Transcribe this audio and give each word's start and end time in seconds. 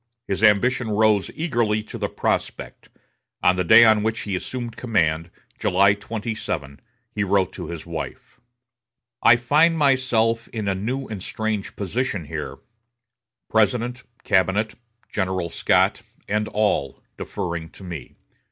His 0.27 0.41
ambition 0.41 0.87
rose 0.89 1.29
eagerly 1.35 1.83
to 1.83 1.99
the 1.99 2.09
prospect. 2.09 2.89
On 3.43 3.55
the 3.55 3.63
day 3.63 3.85
on 3.85 4.01
which 4.01 4.21
he 4.21 4.35
assumed 4.35 4.75
command, 4.75 5.29
July 5.59 5.93
27, 5.93 6.79
he 7.13 7.23
wrote 7.23 7.53
to 7.53 7.67
his 7.67 7.85
wife: 7.85 8.41
"I 9.21 9.35
find 9.35 9.77
myself 9.77 10.47
in 10.47 10.67
a 10.67 10.73
new 10.73 11.05
and 11.07 11.21
strange 11.21 11.75
position 11.75 12.25
here; 12.25 12.57
President, 13.47 14.01
cabinet, 14.23 14.73
General 15.11 15.49
Scott, 15.49 16.01
and 16.27 16.47
all, 16.47 16.99
deferring 17.15 17.69
to 17.69 17.83
me. 17.83 18.15